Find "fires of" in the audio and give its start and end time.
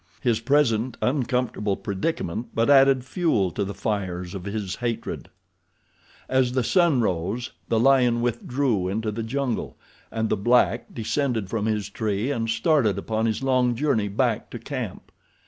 3.75-4.45